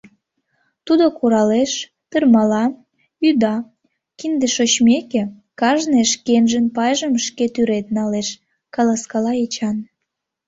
Тудо 0.85 1.05
куралеш, 1.17 1.71
тырмала, 2.11 2.65
ӱда, 3.27 3.55
кинде 4.19 4.47
шочмеке, 4.55 5.23
кажне 5.59 6.01
шкенжын 6.13 6.65
пайжым 6.75 7.13
шке 7.25 7.45
тӱред 7.53 7.85
налеш,— 7.97 8.29
каласкала 8.75 9.33
Эчан. 9.45 9.77